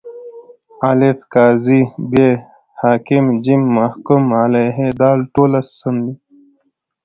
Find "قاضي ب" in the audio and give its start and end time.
1.33-2.11